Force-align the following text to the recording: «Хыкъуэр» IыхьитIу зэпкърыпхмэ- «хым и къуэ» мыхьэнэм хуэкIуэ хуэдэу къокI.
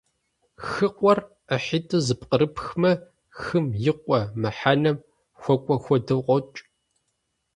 «Хыкъуэр» 0.67 1.19
IыхьитIу 1.53 2.03
зэпкърыпхмэ- 2.05 2.91
«хым 3.39 3.65
и 3.91 3.93
къуэ» 4.01 4.19
мыхьэнэм 4.41 4.97
хуэкIуэ 5.41 5.77
хуэдэу 5.83 6.21
къокI. 6.25 6.63